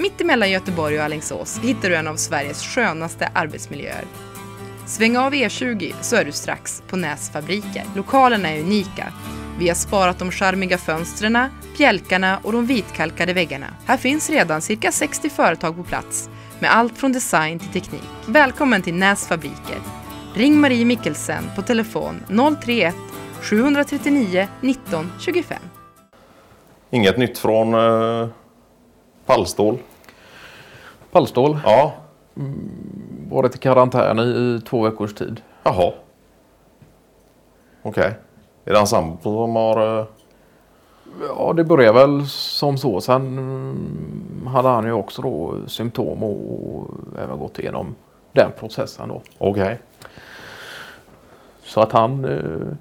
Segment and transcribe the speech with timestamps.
[0.00, 4.04] Mitt emellan Göteborg och Alingsås hittar du en av Sveriges skönaste arbetsmiljöer.
[4.86, 7.84] Sväng av E20 så är du strax på Näs fabriker.
[7.96, 9.12] Lokalerna är unika.
[9.58, 11.38] Vi har sparat de charmiga fönstren,
[11.78, 13.66] bjälkarna och de vitkalkade väggarna.
[13.86, 18.08] Här finns redan cirka 60 företag på plats med allt från design till teknik.
[18.26, 19.78] Välkommen till Näs fabriker.
[20.34, 22.20] Ring Marie Mikkelsen på telefon
[22.64, 22.94] 031
[23.42, 25.58] 739 19 25.
[26.90, 28.28] Inget nytt från eh,
[29.34, 29.78] Pallstål?
[31.12, 31.58] Pallstål.
[31.64, 31.92] Ja.
[33.30, 35.40] Varit i karantän i, i två veckors tid.
[35.62, 35.92] Jaha.
[37.82, 38.14] Okej.
[38.64, 39.98] Är det hans sambo som har...
[40.00, 40.04] eh,
[41.36, 43.00] Ja, det började väl som så.
[43.00, 46.90] Sen mm, hade han ju också då symptom och,
[47.24, 47.94] även gått igenom
[48.32, 49.22] den processen då.
[49.38, 49.78] Okej.
[51.64, 52.24] Så att han...
[52.24, 52.76] eh,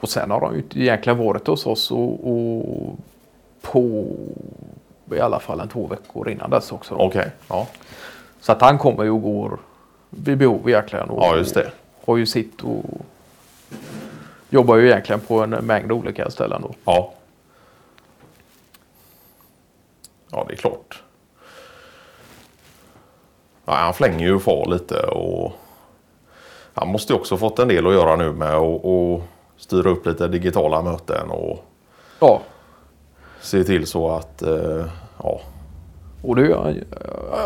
[0.00, 2.96] Och sen har han ju egentligen varit hos oss och, och
[3.62, 4.04] på
[5.16, 6.94] i alla fall en två veckor innan dess också.
[6.94, 7.30] Okej.
[7.48, 7.66] Ja.
[8.40, 9.58] Så att han kommer ju och går
[10.10, 11.10] vid behov egentligen.
[11.10, 11.70] Och ja, just det.
[12.04, 12.84] Har ju sitt och
[14.50, 16.74] jobbar ju egentligen på en mängd olika ställen då.
[16.84, 17.12] Ja.
[20.30, 21.02] Ja, det är klart.
[23.64, 25.52] Ja, han flänger ju far lite och
[26.74, 29.22] han måste ju också fått en del att göra nu med att och
[29.56, 31.64] styra upp lite digitala möten och
[32.20, 32.40] Ja,
[33.40, 34.84] se till så att eh,
[35.22, 35.40] ja,
[36.22, 36.74] och det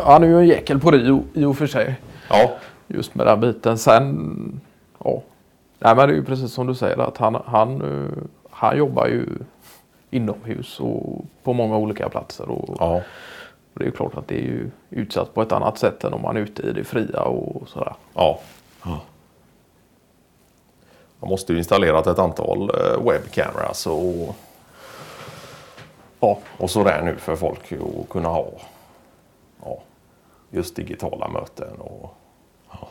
[0.05, 2.01] han är ju en jäkel på det i, och för sig.
[2.31, 2.51] ja,
[2.87, 3.79] Just med den biten.
[3.79, 4.61] Sen,
[5.05, 5.23] ja.
[5.79, 9.07] Nej men det är ju precis som du säger att han, han, eh, han jobbar
[9.07, 9.27] ju
[10.11, 12.51] inomhus och på många olika platser.
[12.51, 12.97] Och, ja,
[13.73, 16.13] och det är ju klart att det är ju utsatt på ett annat sätt än
[16.13, 17.95] om man är ute i det fria och sådär.
[18.85, 19.01] ja.
[21.21, 24.37] Man måste ju installerat ett antal eh, webcameras och
[26.21, 28.49] ja, och sådär nu för folk att kunna ha
[29.65, 29.83] ja,
[30.51, 31.77] just digitala möten.
[31.81, 32.15] Och,
[32.71, 32.89] ja.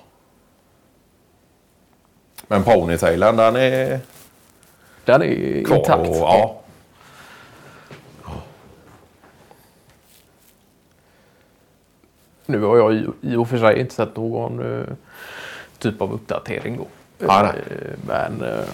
[2.47, 3.99] Men ponytailen den är
[5.05, 5.77] Den är kvar.
[5.77, 6.09] intakt.
[6.09, 6.61] Och, ja,
[12.45, 14.87] Nu har jag i, och för sig inte sett någon eh,
[15.77, 16.87] typ av uppdatering då.
[17.25, 17.51] Eh,
[18.07, 18.65] Men eh,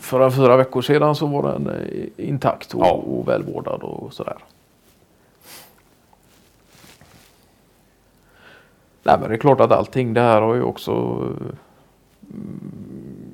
[0.00, 2.90] för en fyra veckor sedan så var den eh, intakt och, Ja.
[2.92, 4.36] och välvårdad och sådär.
[9.02, 11.56] Nej men det är klart att allting det här har ju också eh,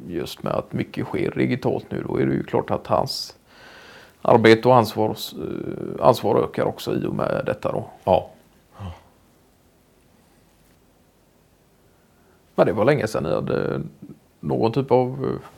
[0.09, 3.37] just med att mycket sker digitalt nu då är det ju klart att hans
[4.23, 7.91] arbete och ansvar, eh, ansvar ökar också i och med detta då.
[8.05, 8.31] ja,
[12.55, 13.81] Men det var länge sedan ni hade
[14.41, 15.49] någon typ av eh,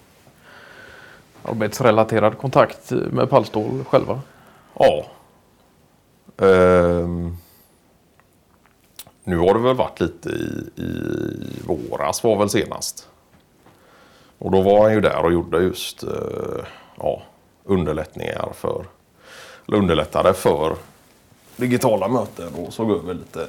[1.43, 4.21] arbetsrelaterad kontakt med Pallstål själva.
[4.79, 5.05] ja.
[6.37, 7.37] Um,
[9.25, 10.93] nu har det väl varit lite i, i
[11.67, 13.09] våras var väl senast.
[14.39, 16.11] Och då var han ju där och gjorde just uh,
[16.99, 17.23] ja,
[17.65, 18.85] underlättningar för,
[19.69, 20.77] eller underlättade för
[21.57, 23.47] digitala möten och såg över lite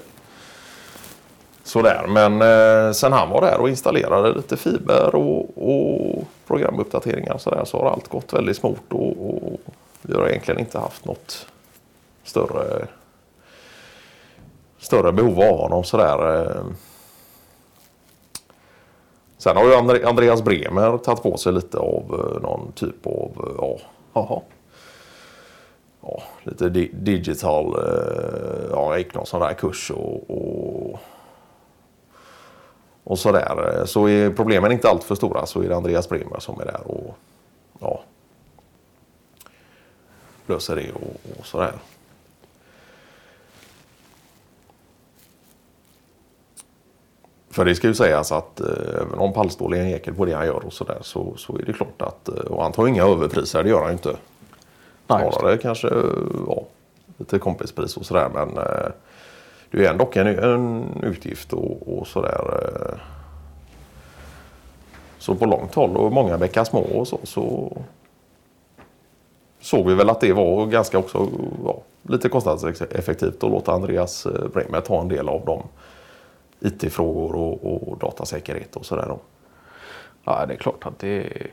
[1.72, 2.06] sådär.
[2.08, 7.66] Men eh, sen han var där och installerade lite fiber och, och programuppdateringar och sådär
[7.66, 9.60] så har allt gått väldigt smort och, och
[10.02, 11.48] vi har egentligen inte haft något
[12.24, 12.88] större
[14.80, 16.46] större behov av honom sådär.
[16.46, 16.64] eh.
[19.38, 22.04] Sen har ju Andreas Bremer tagit på sig lite av
[22.36, 23.78] eh, någon typ av eh, ja,
[24.22, 24.44] aha.
[26.02, 30.51] ja, lite di- digital, eh, ja, gick någon sån där kurs och, och,
[33.12, 33.84] och sådär.
[33.86, 36.82] Så är problemen inte allt för stora så är det Andreas Bremer som är där
[36.88, 37.18] och
[37.80, 38.04] ja,
[40.48, 41.72] löser det och, och sådär.
[47.50, 50.34] För det ska ju sägas att eh, även om Pallstål är en ekel på det
[50.34, 53.04] han gör och sådär så, så är det klart att, eh, och han tar inga
[53.04, 54.16] överpriser, det gör han ju inte.
[55.06, 55.88] Snarare kanske
[56.48, 56.66] ja,
[57.18, 58.30] lite kompispris och sådär.
[58.34, 58.92] Men eh,
[59.72, 62.42] det är ändå en, en utgift och, och sådär.
[62.64, 63.00] Eh,
[65.18, 67.78] så på långt håll och många bäckar små och så, så
[69.60, 71.30] såg vi väl att det var ganska också
[71.66, 75.64] ja, lite kostnadseffektivt att låta Andreas eh, Bremer ta en del av de
[76.60, 79.18] IT-frågor och, och datasäkerhet och sådär.
[80.24, 81.48] Ja, det är klart att det är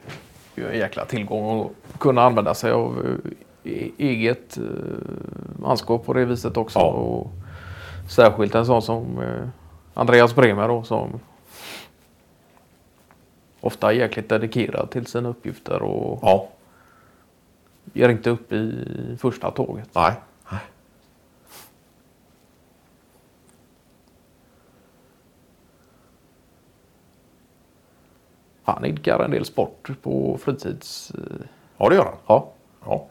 [0.54, 3.18] en jäkla tillgång att kunna använda sig av
[3.64, 4.58] eh, e- eget
[5.58, 6.78] manskap på det viset också.
[6.78, 6.86] Ja.
[6.86, 7.30] Och
[8.08, 9.48] Särskilt en sån som eh,
[9.94, 11.20] Andreas Bremer då, som
[13.60, 16.48] ofta är jäkligt dedikerad till sina uppgifter och ja.
[17.92, 18.86] ger inte upp i
[19.20, 19.88] första tåget.
[19.94, 20.12] Nej.
[20.50, 20.60] Nej.
[28.62, 31.10] Han idkar en del sport på fritids...
[31.10, 31.46] Eh,
[31.76, 32.16] ja, det gör han.
[32.26, 32.52] Ja.
[32.84, 33.06] ja.